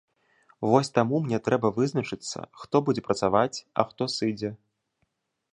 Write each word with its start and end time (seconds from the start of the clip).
Вось 0.71 0.89
таму 0.95 1.19
мне 1.25 1.39
трэба 1.49 1.71
вызначыцца, 1.77 2.39
хто 2.63 2.75
будзе 2.87 3.01
працаваць, 3.09 3.57
а 3.79 3.89
хто 3.91 4.03
сыдзе. 4.17 4.49